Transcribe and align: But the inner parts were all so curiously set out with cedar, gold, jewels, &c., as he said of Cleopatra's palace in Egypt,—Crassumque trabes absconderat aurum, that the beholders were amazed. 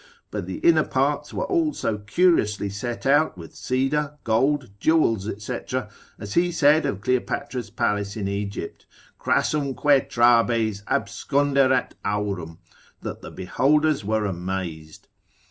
But 0.31 0.47
the 0.47 0.57
inner 0.61 0.83
parts 0.83 1.31
were 1.31 1.45
all 1.45 1.73
so 1.73 1.99
curiously 1.99 2.69
set 2.69 3.05
out 3.05 3.37
with 3.37 3.53
cedar, 3.53 4.17
gold, 4.23 4.71
jewels, 4.79 5.29
&c., 5.37 5.59
as 6.17 6.33
he 6.33 6.51
said 6.51 6.87
of 6.87 7.01
Cleopatra's 7.01 7.69
palace 7.69 8.17
in 8.17 8.27
Egypt,—Crassumque 8.27 10.09
trabes 10.09 10.81
absconderat 10.87 11.91
aurum, 12.03 12.57
that 13.03 13.21
the 13.21 13.29
beholders 13.29 14.03
were 14.03 14.25
amazed. 14.25 15.07